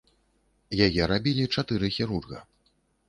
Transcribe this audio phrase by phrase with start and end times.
[0.85, 2.39] Яе рабілі чатыры хірурга.